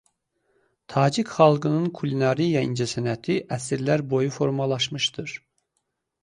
[0.93, 5.37] Tacik xalqının kulinariya incəsənəti əsrlər boyu formalaşmışdır.